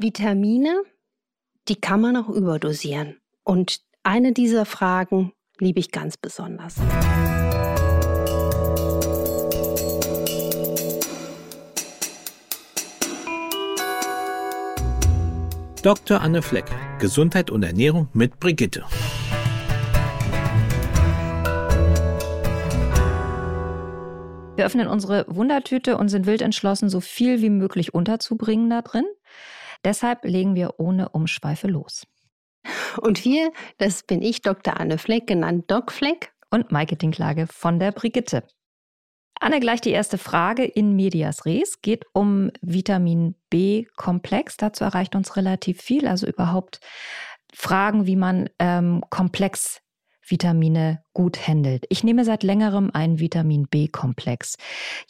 [0.00, 0.84] Vitamine,
[1.66, 3.20] die kann man auch überdosieren.
[3.42, 6.76] Und eine dieser Fragen liebe ich ganz besonders.
[15.82, 16.20] Dr.
[16.20, 16.66] Anne Fleck,
[17.00, 18.84] Gesundheit und Ernährung mit Brigitte.
[24.54, 29.04] Wir öffnen unsere Wundertüte und sind wild entschlossen, so viel wie möglich unterzubringen da drin.
[29.84, 32.06] Deshalb legen wir ohne Umschweife los.
[33.00, 34.78] Und wir, das bin ich, Dr.
[34.78, 36.32] Anne Fleck, genannt Doc Fleck.
[36.50, 38.42] Und Maike Dinklage von der Brigitte.
[39.38, 44.56] Anne, gleich die erste Frage in medias res geht um Vitamin B-Komplex.
[44.56, 46.80] Dazu erreicht uns relativ viel, also überhaupt
[47.54, 49.80] Fragen, wie man ähm, komplex
[50.30, 51.84] Vitamine gut handelt.
[51.88, 54.56] Ich nehme seit längerem einen Vitamin B-Komplex.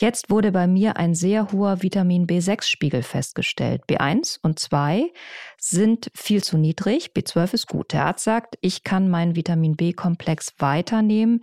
[0.01, 3.83] Jetzt wurde bei mir ein sehr hoher Vitamin B6-Spiegel festgestellt.
[3.89, 5.13] B1 und 2
[5.59, 7.93] sind viel zu niedrig, B12 ist gut.
[7.93, 11.41] Der Arzt sagt, ich kann meinen Vitamin B-Komplex weiternehmen,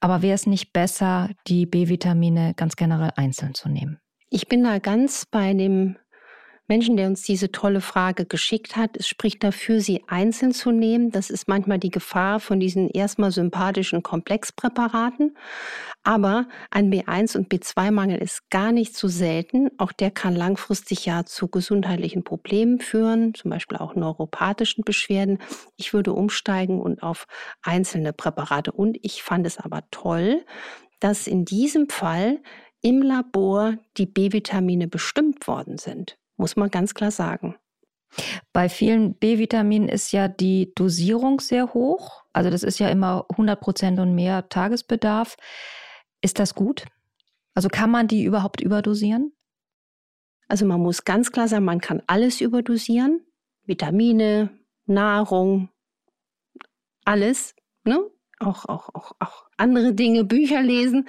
[0.00, 4.00] aber wäre es nicht besser, die B-Vitamine ganz generell einzeln zu nehmen?
[4.30, 5.96] Ich bin da ganz bei dem
[6.68, 8.96] Menschen, der uns diese tolle Frage geschickt hat.
[8.98, 11.10] Es spricht dafür, sie einzeln zu nehmen.
[11.10, 15.34] Das ist manchmal die Gefahr von diesen erstmal sympathischen Komplexpräparaten.
[16.04, 19.70] Aber ein B1 und B2-Mangel ist gar nicht so selten.
[19.78, 25.38] Auch der kann langfristig ja zu gesundheitlichen Problemen führen, zum Beispiel auch neuropathischen Beschwerden.
[25.76, 27.26] Ich würde umsteigen und auf
[27.62, 28.72] einzelne Präparate.
[28.72, 30.44] Und ich fand es aber toll,
[31.00, 32.40] dass in diesem Fall
[32.82, 37.56] im Labor die B-Vitamine bestimmt worden sind muss man ganz klar sagen.
[38.52, 42.24] Bei vielen B-Vitaminen ist ja die Dosierung sehr hoch.
[42.32, 45.36] Also das ist ja immer 100 Prozent und mehr Tagesbedarf.
[46.22, 46.86] Ist das gut?
[47.54, 49.32] Also kann man die überhaupt überdosieren?
[50.48, 53.20] Also man muss ganz klar sagen, man kann alles überdosieren.
[53.64, 54.50] Vitamine,
[54.86, 55.68] Nahrung,
[57.04, 57.54] alles.
[57.84, 58.00] Ne?
[58.40, 61.08] Auch, auch, auch, auch andere Dinge, Bücher lesen.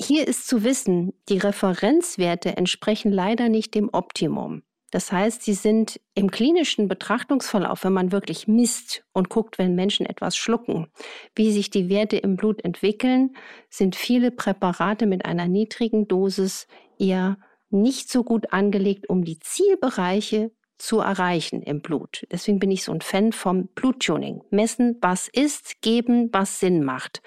[0.00, 4.62] Hier ist zu wissen, die Referenzwerte entsprechen leider nicht dem Optimum.
[4.90, 10.06] Das heißt, sie sind im klinischen Betrachtungsverlauf, wenn man wirklich misst und guckt, wenn Menschen
[10.06, 10.86] etwas schlucken,
[11.34, 13.36] wie sich die Werte im Blut entwickeln,
[13.68, 17.36] sind viele Präparate mit einer niedrigen Dosis eher
[17.68, 22.24] nicht so gut angelegt, um die Zielbereiche zu erreichen im Blut.
[22.30, 24.42] Deswegen bin ich so ein Fan vom Bluttuning.
[24.50, 27.20] Messen, was ist, geben, was Sinn macht.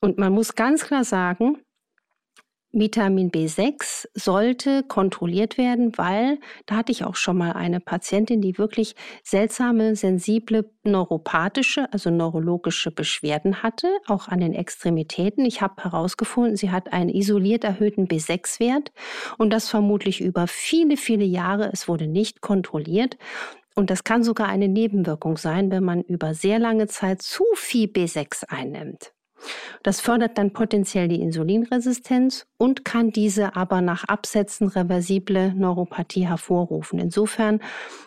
[0.00, 1.58] Und man muss ganz klar sagen,
[2.74, 8.58] Vitamin B6 sollte kontrolliert werden, weil da hatte ich auch schon mal eine Patientin, die
[8.58, 15.44] wirklich seltsame, sensible neuropathische, also neurologische Beschwerden hatte, auch an den Extremitäten.
[15.44, 18.92] Ich habe herausgefunden, sie hat einen isoliert erhöhten B6-Wert
[19.38, 21.70] und das vermutlich über viele, viele Jahre.
[21.72, 23.16] Es wurde nicht kontrolliert.
[23.76, 27.88] Und das kann sogar eine Nebenwirkung sein, wenn man über sehr lange Zeit zu viel
[27.88, 29.13] B6 einnimmt.
[29.82, 36.98] Das fördert dann potenziell die Insulinresistenz und kann diese aber nach Absetzen reversible Neuropathie hervorrufen.
[36.98, 37.60] Insofern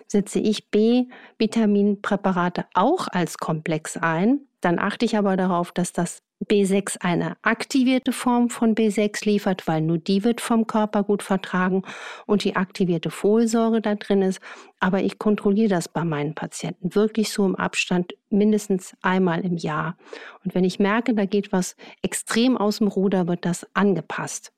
[0.08, 4.47] setze ich B-Vitaminpräparate auch als Komplex ein.
[4.62, 9.82] Dann achte ich aber darauf, dass das B6 eine aktivierte Form von B6 liefert, weil
[9.82, 11.82] nur die wird vom Körper gut vertragen
[12.26, 14.40] und die aktivierte Folsäure da drin ist.
[14.80, 19.98] Aber ich kontrolliere das bei meinen Patienten wirklich so im Abstand mindestens einmal im Jahr.
[20.44, 24.54] Und wenn ich merke, da geht was extrem aus dem Ruder, wird das angepasst.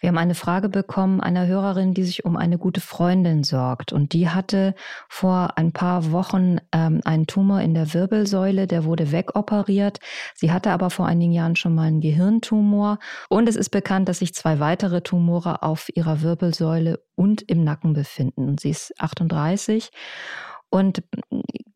[0.00, 3.92] Wir haben eine Frage bekommen einer Hörerin, die sich um eine gute Freundin sorgt.
[3.92, 4.74] Und die hatte
[5.08, 9.98] vor ein paar Wochen ähm, einen Tumor in der Wirbelsäule, der wurde wegoperiert.
[10.34, 12.98] Sie hatte aber vor einigen Jahren schon mal einen Gehirntumor.
[13.28, 17.92] Und es ist bekannt, dass sich zwei weitere Tumore auf ihrer Wirbelsäule und im Nacken
[17.92, 18.48] befinden.
[18.48, 19.90] Und sie ist 38.
[20.70, 21.02] Und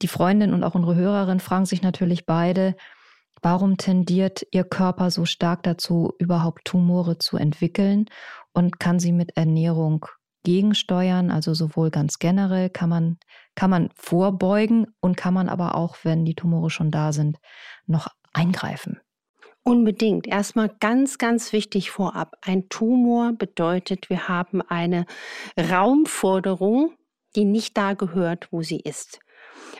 [0.02, 2.76] die Freundin und auch unsere Hörerin fragen sich natürlich beide,
[3.42, 8.06] Warum tendiert Ihr Körper so stark dazu, überhaupt Tumore zu entwickeln?
[8.52, 10.06] Und kann sie mit Ernährung
[10.44, 11.30] gegensteuern?
[11.32, 13.18] Also sowohl ganz generell kann man,
[13.56, 17.38] kann man vorbeugen und kann man aber auch, wenn die Tumore schon da sind,
[17.86, 19.00] noch eingreifen.
[19.64, 20.26] Unbedingt.
[20.26, 22.34] Erstmal ganz, ganz wichtig vorab.
[22.42, 25.06] Ein Tumor bedeutet, wir haben eine
[25.58, 26.94] Raumforderung,
[27.34, 29.20] die nicht da gehört, wo sie ist.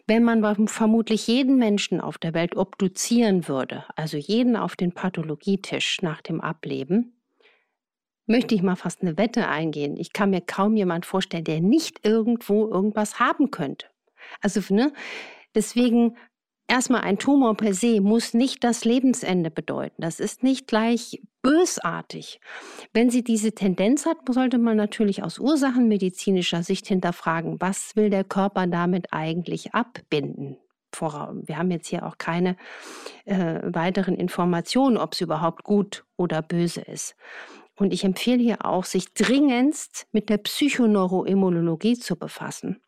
[0.07, 6.03] Wenn man vermutlich jeden Menschen auf der Welt obduzieren würde, also jeden auf den Pathologietisch
[6.03, 7.17] nach dem Ableben,
[8.27, 9.97] möchte ich mal fast eine Wette eingehen.
[9.97, 13.87] Ich kann mir kaum jemand vorstellen, der nicht irgendwo irgendwas haben könnte.
[14.41, 14.93] Also, ne,
[15.55, 16.17] deswegen
[16.73, 20.01] erstmal ein Tumor per se muss nicht das Lebensende bedeuten.
[20.01, 22.41] Das ist nicht gleich bösartig.
[22.95, 28.25] Wenn sie diese Tendenz hat, sollte man natürlich aus ursachenmedizinischer Sicht hinterfragen, was will der
[28.25, 30.57] Körper damit eigentlich abbinden?
[30.99, 32.57] Wir haben jetzt hier auch keine
[33.25, 37.17] äh, weiteren Informationen, ob es überhaupt gut oder böse ist.
[37.77, 42.83] Und ich empfehle hier auch, sich dringendst mit der Psychoneuroimmunologie zu befassen.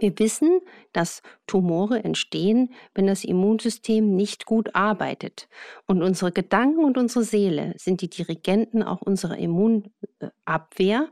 [0.00, 0.60] Wir wissen,
[0.92, 5.48] dass Tumore entstehen, wenn das Immunsystem nicht gut arbeitet.
[5.86, 11.08] Und unsere Gedanken und unsere Seele sind die Dirigenten auch unserer Immunabwehr.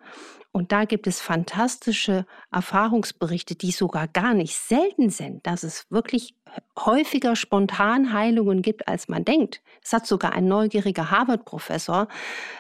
[0.52, 6.34] Und da gibt es fantastische Erfahrungsberichte, die sogar gar nicht selten sind, dass es wirklich
[6.78, 9.62] häufiger Spontanheilungen gibt, als man denkt.
[9.82, 12.08] Das hat sogar ein neugieriger Harvard-Professor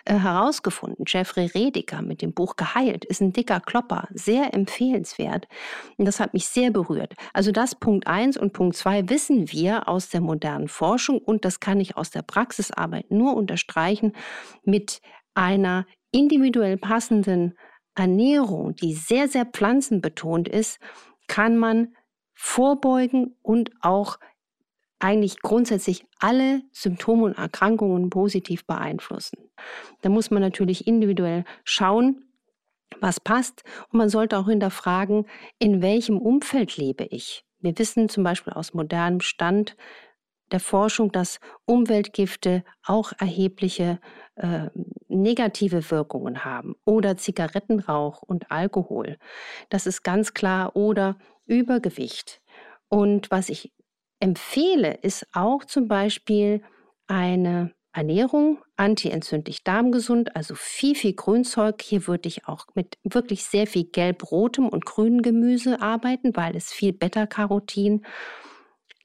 [0.06, 5.46] äh, herausgefunden, Jeffrey Rediker mit dem Buch Geheilt, ist ein dicker Klopper, sehr empfehlenswert.
[5.98, 7.14] Und das hat mich sehr berührt.
[7.34, 11.60] Also das Punkt eins und Punkt zwei wissen wir aus der modernen Forschung und das
[11.60, 14.14] kann ich aus der Praxisarbeit nur unterstreichen
[14.64, 15.02] mit
[15.34, 17.54] einer individuell passenden
[17.94, 20.78] Ernährung, die sehr, sehr pflanzenbetont ist,
[21.26, 21.94] kann man
[22.34, 24.18] vorbeugen und auch
[24.98, 29.50] eigentlich grundsätzlich alle Symptome und Erkrankungen positiv beeinflussen.
[30.00, 32.24] Da muss man natürlich individuell schauen,
[33.00, 33.64] was passt.
[33.90, 35.26] Und man sollte auch hinterfragen,
[35.58, 37.44] in welchem Umfeld lebe ich.
[37.58, 39.76] Wir wissen zum Beispiel aus modernem Stand
[40.52, 43.98] der Forschung, dass Umweltgifte auch erhebliche
[44.36, 44.68] äh,
[45.08, 49.18] negative Wirkungen haben oder Zigarettenrauch und Alkohol.
[49.68, 51.16] Das ist ganz klar oder
[51.46, 52.40] Übergewicht.
[52.88, 53.72] Und was ich
[54.20, 56.62] empfehle, ist auch zum Beispiel
[57.06, 61.82] eine Ernährung, antientzündlich darmgesund, also viel, viel Grünzeug.
[61.82, 66.72] Hier würde ich auch mit wirklich sehr viel gelb-rotem und grünem Gemüse arbeiten, weil es
[66.72, 68.04] viel Beta-Carotin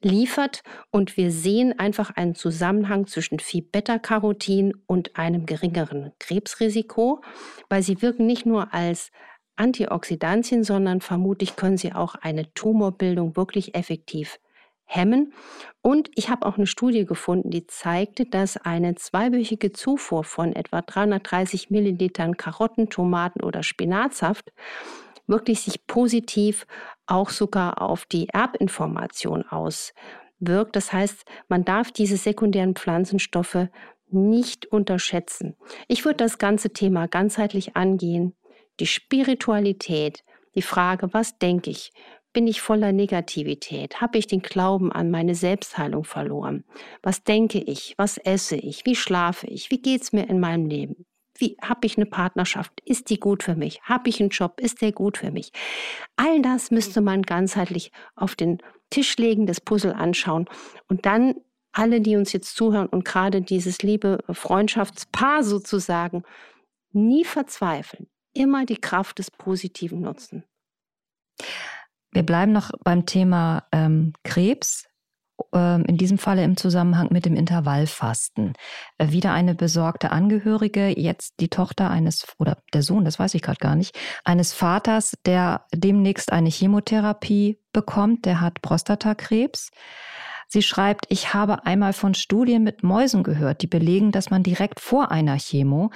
[0.00, 7.22] liefert und wir sehen einfach einen Zusammenhang zwischen viel Beta-Carotin und einem geringeren Krebsrisiko,
[7.68, 9.10] weil sie wirken nicht nur als
[9.56, 14.38] Antioxidantien, sondern vermutlich können sie auch eine Tumorbildung wirklich effektiv
[14.84, 15.34] hemmen.
[15.82, 20.80] Und ich habe auch eine Studie gefunden, die zeigte, dass eine zweiwöchige Zufuhr von etwa
[20.80, 24.50] 330 Millilitern Karotten, Tomaten oder Spinatsaft
[25.28, 26.66] wirklich sich positiv
[27.06, 30.74] auch sogar auf die Erbinformation auswirkt.
[30.74, 33.68] Das heißt, man darf diese sekundären Pflanzenstoffe
[34.10, 35.56] nicht unterschätzen.
[35.86, 38.34] Ich würde das ganze Thema ganzheitlich angehen.
[38.80, 41.92] Die Spiritualität, die Frage, was denke ich?
[42.32, 44.00] Bin ich voller Negativität?
[44.00, 46.64] Habe ich den Glauben an meine Selbstheilung verloren?
[47.02, 47.94] Was denke ich?
[47.96, 48.84] Was esse ich?
[48.86, 49.70] Wie schlafe ich?
[49.70, 51.07] Wie geht es mir in meinem Leben?
[51.38, 52.80] Wie habe ich eine Partnerschaft?
[52.84, 53.80] Ist die gut für mich?
[53.82, 54.60] Habe ich einen Job?
[54.60, 55.52] Ist der gut für mich?
[56.16, 58.58] All das müsste man ganzheitlich auf den
[58.90, 60.46] Tisch legen, das Puzzle anschauen
[60.88, 61.34] und dann
[61.72, 66.24] alle, die uns jetzt zuhören und gerade dieses liebe Freundschaftspaar sozusagen,
[66.92, 70.44] nie verzweifeln, immer die Kraft des Positiven nutzen.
[72.10, 74.88] Wir bleiben noch beim Thema ähm, Krebs.
[75.52, 78.54] Ähm, in diesem Falle im Zusammenhang mit dem Intervallfasten.
[78.98, 83.42] Äh, wieder eine besorgte Angehörige, jetzt die Tochter eines oder der Sohn, das weiß ich
[83.42, 89.70] gerade gar nicht, eines Vaters, der demnächst eine Chemotherapie bekommt, der hat Prostatakrebs.
[90.48, 94.80] Sie schreibt, ich habe einmal von Studien mit Mäusen gehört, die belegen, dass man direkt
[94.80, 95.90] vor einer Chemo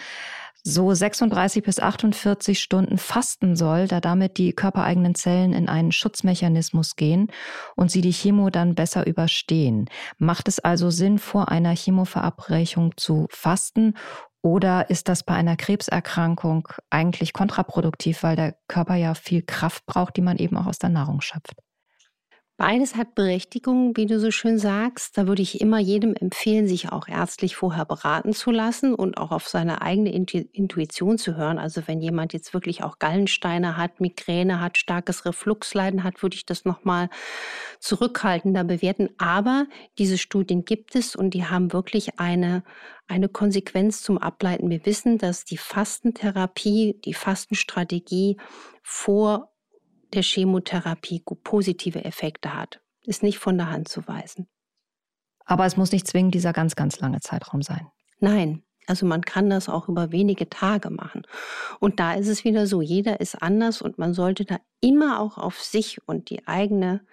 [0.62, 6.96] so 36 bis 48 Stunden fasten soll, da damit die körpereigenen Zellen in einen Schutzmechanismus
[6.96, 7.28] gehen
[7.76, 9.88] und sie die Chemo dann besser überstehen.
[10.18, 13.94] Macht es also Sinn, vor einer Chemoverabreichung zu fasten
[14.42, 20.16] oder ist das bei einer Krebserkrankung eigentlich kontraproduktiv, weil der Körper ja viel Kraft braucht,
[20.16, 21.54] die man eben auch aus der Nahrung schöpft?
[22.58, 25.16] Beides hat Berechtigung, wie du so schön sagst.
[25.16, 29.32] Da würde ich immer jedem empfehlen, sich auch ärztlich vorher beraten zu lassen und auch
[29.32, 31.58] auf seine eigene Intuition zu hören.
[31.58, 36.44] Also wenn jemand jetzt wirklich auch Gallensteine hat, Migräne hat, starkes Refluxleiden hat, würde ich
[36.44, 37.08] das nochmal
[37.80, 39.08] zurückhaltender bewerten.
[39.16, 39.66] Aber
[39.98, 42.64] diese Studien gibt es und die haben wirklich eine,
[43.08, 44.68] eine Konsequenz zum Ableiten.
[44.68, 48.36] Wir wissen, dass die Fastentherapie, die Fastenstrategie
[48.82, 49.51] vor
[50.14, 52.80] der Chemotherapie positive Effekte hat.
[53.04, 54.48] Ist nicht von der Hand zu weisen.
[55.44, 57.88] Aber es muss nicht zwingend dieser ganz, ganz lange Zeitraum sein.
[58.20, 61.22] Nein, also man kann das auch über wenige Tage machen.
[61.80, 65.38] Und da ist es wieder so, jeder ist anders und man sollte da immer auch
[65.38, 67.04] auf sich und die eigene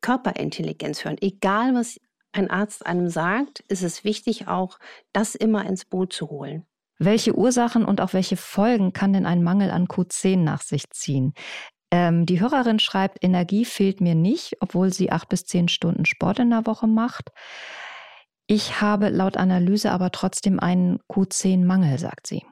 [0.00, 1.16] Körperintelligenz hören.
[1.20, 2.00] Egal, was
[2.32, 4.78] ein Arzt einem sagt, ist es wichtig, auch
[5.12, 6.66] das immer ins Boot zu holen.
[6.98, 11.34] Welche Ursachen und auch welche Folgen kann denn ein Mangel an Q10 nach sich ziehen?
[11.90, 16.40] Ähm, die Hörerin schreibt, Energie fehlt mir nicht, obwohl sie acht bis zehn Stunden Sport
[16.40, 17.30] in der Woche macht.
[18.48, 22.44] Ich habe laut Analyse aber trotzdem einen Q10-Mangel, sagt sie.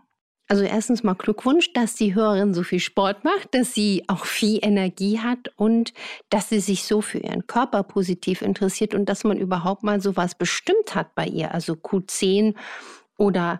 [0.46, 4.58] Also erstens mal Glückwunsch, dass die Hörerin so viel Sport macht, dass sie auch viel
[4.60, 5.94] Energie hat und
[6.28, 10.34] dass sie sich so für ihren Körper positiv interessiert und dass man überhaupt mal sowas
[10.34, 12.54] bestimmt hat bei ihr, also Q10
[13.16, 13.58] oder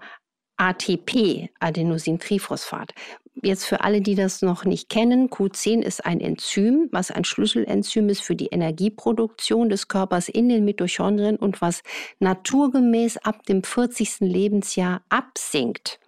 [0.56, 2.92] ATP, Adenosintriphosphat.
[3.42, 8.08] Jetzt für alle, die das noch nicht kennen, Q10 ist ein Enzym, was ein Schlüsselenzym
[8.08, 11.82] ist für die Energieproduktion des Körpers in den Mitochondrien und was
[12.20, 14.20] naturgemäß ab dem 40.
[14.20, 15.98] Lebensjahr absinkt.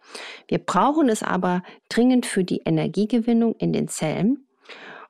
[0.46, 4.46] Wir brauchen es aber dringend für die Energiegewinnung in den Zellen.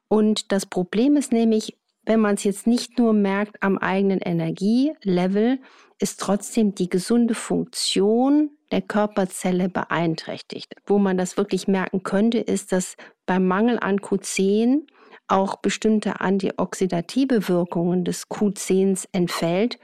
[0.09, 5.59] Und das Problem ist nämlich, wenn man es jetzt nicht nur merkt am eigenen Energielevel,
[5.99, 10.75] ist trotzdem die gesunde Funktion der Körperzelle beeinträchtigt.
[10.87, 14.87] Wo man das wirklich merken könnte, ist, dass beim Mangel an Q10
[15.29, 19.79] auch bestimmte antioxidative Wirkungen des Q10s entfällt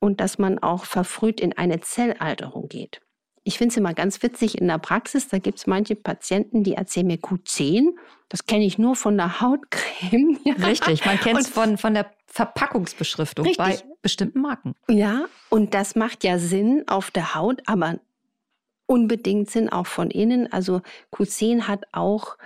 [0.00, 3.00] und dass man auch verfrüht in eine Zellalterung geht.
[3.48, 6.74] Ich finde es immer ganz witzig in der Praxis, da gibt es manche Patienten, die
[6.74, 7.96] erzählen mir Q10.
[8.28, 10.38] Das kenne ich nur von der Hautcreme.
[10.66, 13.64] Richtig, man kennt es von, von der Verpackungsbeschriftung richtig.
[13.64, 14.74] bei bestimmten Marken.
[14.86, 18.00] Ja, und das macht ja Sinn auf der Haut, aber
[18.84, 20.52] unbedingt Sinn auch von innen.
[20.52, 20.82] Also
[21.14, 22.36] Q10 hat auch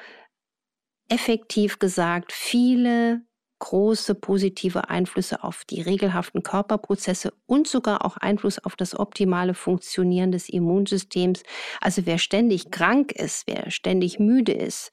[1.09, 3.23] effektiv gesagt viele
[3.63, 10.33] große positive Einflüsse auf die regelhaften Körperprozesse und sogar auch Einfluss auf das optimale Funktionieren
[10.33, 11.45] des Immunsystems.
[11.81, 14.91] Also wer ständig krank ist, wer ständig müde ist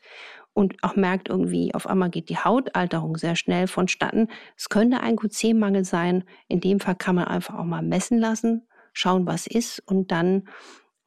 [0.53, 4.27] und auch merkt irgendwie, auf einmal geht die Hautalterung sehr schnell vonstatten.
[4.55, 6.23] Es könnte ein Q10-Mangel sein.
[6.47, 10.47] In dem Fall kann man einfach auch mal messen lassen, schauen, was ist und dann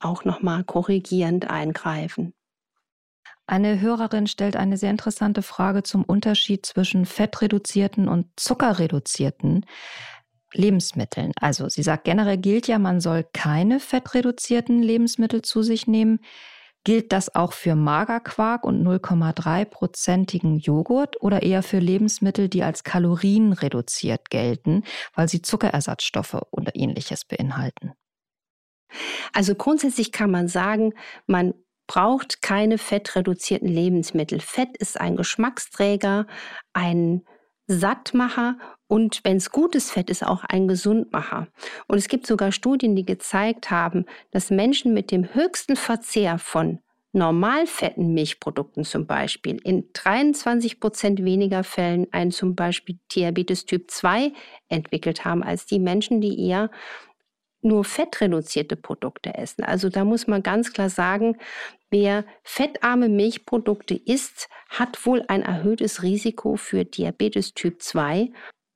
[0.00, 2.35] auch nochmal korrigierend eingreifen.
[3.46, 9.66] Eine Hörerin stellt eine sehr interessante Frage zum Unterschied zwischen fettreduzierten und zuckerreduzierten
[10.54, 11.32] Lebensmitteln.
[11.40, 16.20] Also sie sagt, generell gilt ja, man soll keine fettreduzierten Lebensmittel zu sich nehmen.
[16.84, 24.30] Gilt das auch für Magerquark und 0,3-prozentigen Joghurt oder eher für Lebensmittel, die als kalorienreduziert
[24.30, 24.82] gelten,
[25.14, 27.92] weil sie Zuckerersatzstoffe oder ähnliches beinhalten?
[29.32, 30.92] Also grundsätzlich kann man sagen,
[31.26, 31.54] man
[31.92, 34.40] braucht keine fettreduzierten Lebensmittel.
[34.40, 36.26] Fett ist ein Geschmacksträger,
[36.72, 37.20] ein
[37.66, 38.56] Sattmacher
[38.87, 41.49] und wenn es gutes Fett ist, auch ein Gesundmacher.
[41.88, 46.78] Und es gibt sogar Studien, die gezeigt haben, dass Menschen mit dem höchsten Verzehr von
[47.12, 54.32] normalfetten Milchprodukten zum Beispiel in 23 Prozent weniger Fällen einen zum Beispiel Diabetes Typ 2
[54.70, 56.70] entwickelt haben als die Menschen, die eher
[57.62, 59.64] nur fettreduzierte Produkte essen.
[59.64, 61.37] Also da muss man ganz klar sagen,
[61.90, 68.31] wer fettarme Milchprodukte isst, hat wohl ein erhöhtes Risiko für Diabetes Typ 2.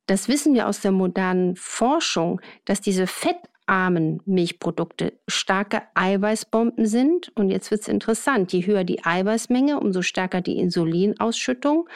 [0.07, 7.33] Das wissen wir aus der modernen Forschung, dass diese fettarmen Milchprodukte starke Eiweißbomben sind.
[7.35, 11.89] Und jetzt wird es interessant, je höher die Eiweißmenge, umso stärker die Insulinausschüttung.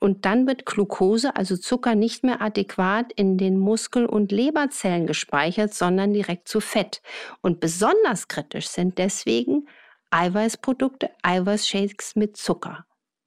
[0.00, 5.74] Und dann wird Glucose, also Zucker, nicht mehr adäquat in den Muskel- und Leberzellen gespeichert,
[5.74, 7.02] sondern direkt zu Fett.
[7.42, 9.68] Und besonders kritisch sind deswegen
[10.10, 12.86] Eiweißprodukte, Eiweißshakes mit Zucker.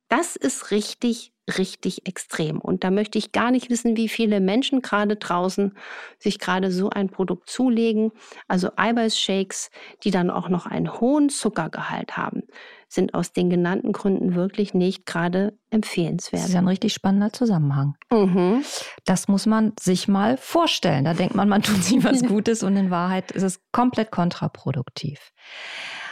[0.10, 2.60] Das ist richtig richtig extrem.
[2.60, 5.78] Und da möchte ich gar nicht wissen, wie viele Menschen gerade draußen
[6.18, 8.12] sich gerade so ein Produkt zulegen.
[8.48, 9.70] Also Eiweißshakes,
[10.04, 12.44] die dann auch noch einen hohen Zuckergehalt haben,
[12.94, 16.44] sind aus den genannten Gründen wirklich nicht gerade empfehlenswert.
[16.44, 17.96] Das ist ein richtig spannender Zusammenhang.
[18.12, 18.64] Mhm.
[19.06, 21.06] Das muss man sich mal vorstellen.
[21.06, 25.32] Da denkt man, man tut sich was Gutes und in Wahrheit ist es komplett kontraproduktiv.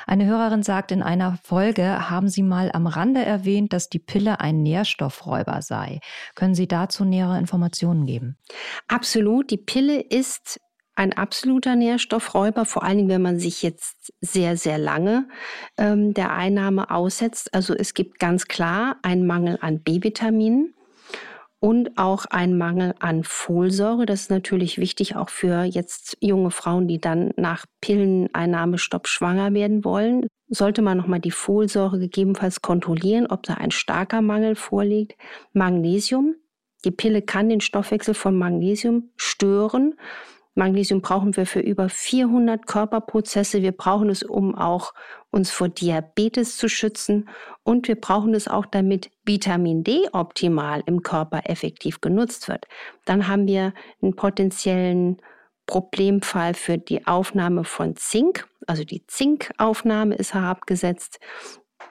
[0.07, 4.39] Eine Hörerin sagt in einer Folge, haben Sie mal am Rande erwähnt, dass die Pille
[4.39, 6.00] ein Nährstoffräuber sei.
[6.35, 8.38] Können Sie dazu nähere Informationen geben?
[8.88, 9.51] Absolut.
[9.51, 10.59] Die Pille ist
[10.95, 15.27] ein absoluter Nährstoffräuber, vor allen Dingen, wenn man sich jetzt sehr, sehr lange
[15.77, 17.53] ähm, der Einnahme aussetzt.
[17.53, 20.75] Also es gibt ganz klar einen Mangel an B-Vitaminen
[21.60, 24.05] und auch ein Mangel an Folsäure.
[24.05, 29.86] Das ist natürlich wichtig auch für jetzt junge Frauen, die dann nach Pilleneinnahmestopp schwanger werden
[29.86, 30.27] wollen.
[30.50, 35.15] Sollte man nochmal die Folsäure gegebenenfalls kontrollieren, ob da ein starker Mangel vorliegt.
[35.53, 36.36] Magnesium.
[36.83, 39.93] Die Pille kann den Stoffwechsel von Magnesium stören
[40.53, 43.62] Magnesium brauchen wir für über 400 Körperprozesse.
[43.62, 44.93] Wir brauchen es, um auch
[45.29, 47.29] uns vor Diabetes zu schützen.
[47.63, 52.67] Und wir brauchen es auch, damit Vitamin D optimal im Körper effektiv genutzt wird.
[53.05, 55.22] Dann haben wir einen potenziellen
[55.67, 58.46] Problemfall für die Aufnahme von Zink.
[58.67, 61.20] Also die Zinkaufnahme ist herabgesetzt.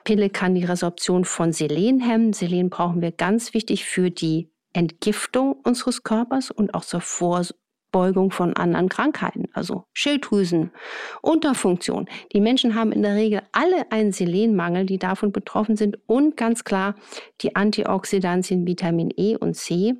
[0.03, 2.33] Pille kann die Resorption von Selen hemmen.
[2.33, 7.01] Selen brauchen wir ganz wichtig für die Entgiftung unseres Körpers und auch zur
[7.91, 10.71] Vorbeugung von anderen Krankheiten, also Schilddrüsen,
[11.21, 12.07] Unterfunktion.
[12.33, 16.63] Die Menschen haben in der Regel alle einen Selenmangel, die davon betroffen sind und ganz
[16.63, 16.95] klar
[17.41, 19.95] die Antioxidantien Vitamin E und C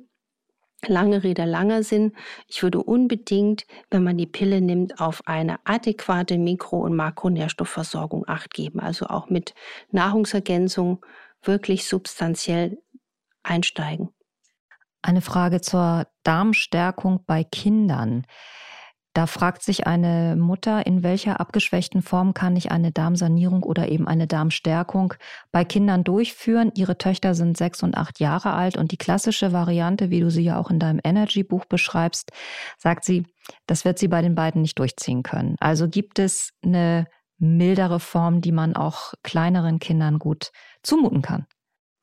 [0.88, 2.12] Lange Rede, langer Sinn.
[2.48, 8.52] Ich würde unbedingt, wenn man die Pille nimmt, auf eine adäquate Mikro- und Makronährstoffversorgung acht
[8.52, 8.80] geben.
[8.80, 9.54] Also auch mit
[9.92, 11.06] Nahrungsergänzung
[11.44, 12.78] wirklich substanziell
[13.44, 14.08] einsteigen.
[15.02, 18.24] Eine Frage zur Darmstärkung bei Kindern.
[19.14, 24.08] Da fragt sich eine Mutter, in welcher abgeschwächten Form kann ich eine Darmsanierung oder eben
[24.08, 25.12] eine Darmstärkung
[25.50, 26.72] bei Kindern durchführen.
[26.76, 30.44] Ihre Töchter sind sechs und acht Jahre alt und die klassische Variante, wie du sie
[30.44, 32.30] ja auch in deinem Energy-Buch beschreibst,
[32.78, 33.26] sagt sie,
[33.66, 35.56] das wird sie bei den beiden nicht durchziehen können.
[35.60, 37.06] Also gibt es eine
[37.36, 41.46] mildere Form, die man auch kleineren Kindern gut zumuten kann.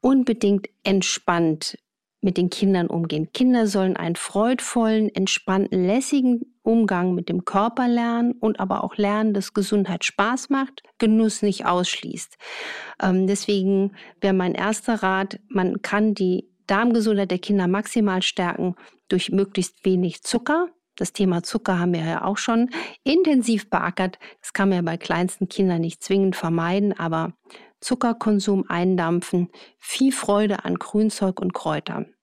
[0.01, 1.75] Unbedingt entspannt
[2.21, 3.31] mit den Kindern umgehen.
[3.33, 9.33] Kinder sollen einen freudvollen, entspannten, lässigen Umgang mit dem Körper lernen und aber auch lernen,
[9.33, 12.37] dass Gesundheit Spaß macht, Genuss nicht ausschließt.
[13.01, 18.75] Ähm, deswegen wäre mein erster Rat, man kann die Darmgesundheit der Kinder maximal stärken
[19.07, 20.67] durch möglichst wenig Zucker.
[20.95, 22.69] Das Thema Zucker haben wir ja auch schon
[23.03, 24.19] intensiv beackert.
[24.41, 27.33] Das kann man ja bei kleinsten Kindern nicht zwingend vermeiden, aber
[27.81, 32.13] Zuckerkonsum eindampfen, viel Freude an Grünzeug und Kräutern.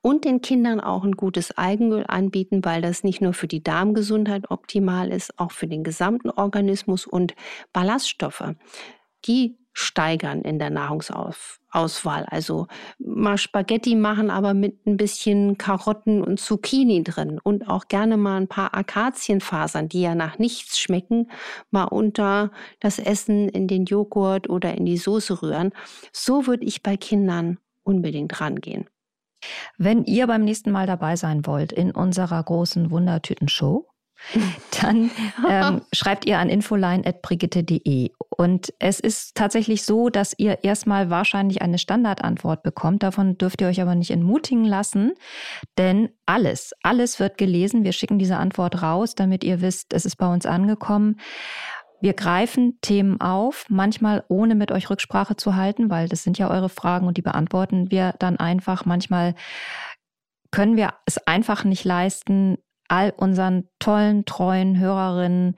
[0.00, 4.50] Und den Kindern auch ein gutes Algenöl anbieten, weil das nicht nur für die Darmgesundheit
[4.50, 7.34] optimal ist, auch für den gesamten Organismus und
[7.72, 8.54] Ballaststoffe.
[9.24, 12.24] Die steigern in der Nahrungsauswahl.
[12.30, 12.66] Also
[12.98, 18.38] mal Spaghetti machen, aber mit ein bisschen Karotten und Zucchini drin und auch gerne mal
[18.38, 21.30] ein paar Akazienfasern, die ja nach nichts schmecken,
[21.70, 25.72] mal unter das Essen in den Joghurt oder in die Soße rühren.
[26.10, 28.86] So würde ich bei Kindern unbedingt rangehen.
[29.76, 33.86] Wenn ihr beim nächsten Mal dabei sein wollt in unserer großen Wundertüten-Show,
[34.82, 35.10] dann
[35.48, 38.10] ähm, schreibt ihr an infoline.brigitte.de.
[38.36, 43.02] Und es ist tatsächlich so, dass ihr erstmal wahrscheinlich eine Standardantwort bekommt.
[43.02, 45.12] Davon dürft ihr euch aber nicht entmutigen lassen,
[45.78, 47.84] denn alles, alles wird gelesen.
[47.84, 51.16] Wir schicken diese Antwort raus, damit ihr wisst, es ist bei uns angekommen.
[52.00, 56.50] Wir greifen Themen auf, manchmal ohne mit euch Rücksprache zu halten, weil das sind ja
[56.50, 58.84] eure Fragen und die beantworten wir dann einfach.
[58.84, 59.34] Manchmal
[60.50, 65.56] können wir es einfach nicht leisten, all unseren tollen, treuen Hörerinnen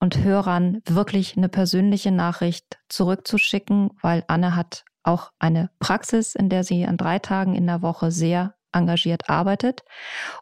[0.00, 6.64] und Hörern wirklich eine persönliche Nachricht zurückzuschicken, weil Anne hat auch eine Praxis, in der
[6.64, 9.82] sie an drei Tagen in der Woche sehr engagiert arbeitet.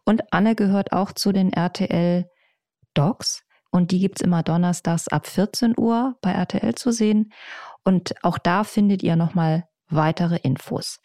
[0.05, 2.29] Und Anne gehört auch zu den RTL
[2.95, 3.43] Docs.
[3.71, 7.33] Und die gibt es immer donnerstags ab 14 Uhr bei RTL zu sehen.
[7.85, 10.99] Und auch da findet ihr nochmal weitere Infos.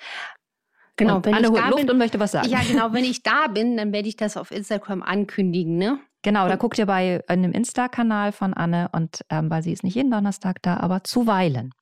[1.02, 2.50] Genau, und wenn Anne ich da Luft bin, und möchte was sagen.
[2.50, 6.00] Ja, genau, wenn ich da bin, dann werde ich das auf Instagram ankündigen, ne?
[6.24, 9.96] Genau, da guckt ihr bei einem Insta-Kanal von Anne und ähm, weil sie ist nicht
[9.96, 11.74] jeden Donnerstag da, aber zuweilen.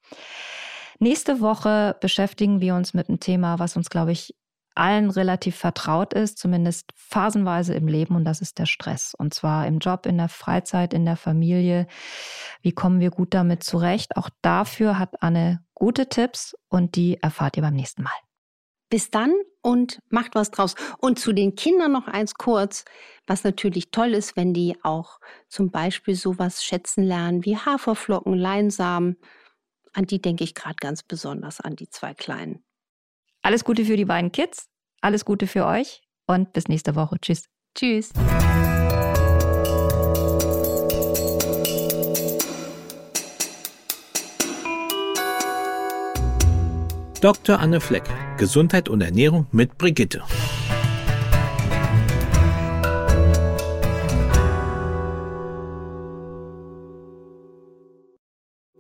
[0.99, 4.33] Nächste Woche beschäftigen wir uns mit einem Thema, was uns, glaube ich,
[4.75, 9.13] allen relativ vertraut ist, zumindest phasenweise im Leben, und das ist der Stress.
[9.17, 11.87] Und zwar im Job, in der Freizeit, in der Familie.
[12.61, 14.15] Wie kommen wir gut damit zurecht?
[14.15, 18.13] Auch dafür hat Anne gute Tipps und die erfahrt ihr beim nächsten Mal.
[18.89, 20.75] Bis dann und macht was draus.
[20.97, 22.85] Und zu den Kindern noch eins kurz,
[23.27, 29.17] was natürlich toll ist, wenn die auch zum Beispiel sowas schätzen lernen wie Haferflocken, Leinsamen.
[29.93, 32.63] An die denke ich gerade ganz besonders, an die zwei Kleinen.
[33.41, 34.69] Alles Gute für die beiden Kids,
[35.01, 37.17] alles Gute für euch und bis nächste Woche.
[37.21, 37.49] Tschüss.
[37.75, 38.11] Tschüss.
[47.21, 47.59] Dr.
[47.59, 48.03] Anne Fleck,
[48.39, 50.23] Gesundheit und Ernährung mit Brigitte.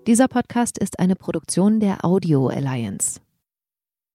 [0.07, 3.19] Dieser Podcast ist eine Produktion der Audio Alliance.